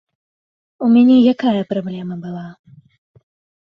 [0.85, 2.47] У мяне якая праблема была?